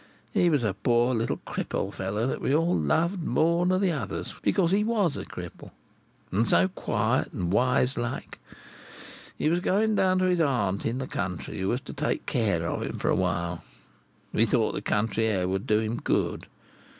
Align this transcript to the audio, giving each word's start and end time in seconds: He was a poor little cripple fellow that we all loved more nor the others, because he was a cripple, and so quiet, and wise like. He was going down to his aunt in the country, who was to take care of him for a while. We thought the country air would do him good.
He 0.33 0.49
was 0.49 0.63
a 0.63 0.73
poor 0.73 1.13
little 1.13 1.37
cripple 1.45 1.93
fellow 1.93 2.25
that 2.25 2.41
we 2.41 2.55
all 2.55 2.75
loved 2.75 3.21
more 3.23 3.67
nor 3.67 3.77
the 3.77 3.91
others, 3.91 4.33
because 4.41 4.71
he 4.71 4.83
was 4.83 5.15
a 5.15 5.25
cripple, 5.25 5.73
and 6.31 6.47
so 6.47 6.69
quiet, 6.69 7.31
and 7.33 7.53
wise 7.53 7.99
like. 7.99 8.39
He 9.37 9.47
was 9.47 9.59
going 9.59 9.93
down 9.93 10.17
to 10.17 10.25
his 10.25 10.41
aunt 10.41 10.87
in 10.87 10.97
the 10.97 11.05
country, 11.05 11.59
who 11.59 11.67
was 11.67 11.81
to 11.81 11.93
take 11.93 12.25
care 12.25 12.65
of 12.67 12.81
him 12.81 12.97
for 12.97 13.09
a 13.09 13.15
while. 13.15 13.63
We 14.33 14.47
thought 14.47 14.73
the 14.73 14.81
country 14.81 15.27
air 15.27 15.47
would 15.47 15.67
do 15.67 15.77
him 15.77 15.97
good. 15.97 16.47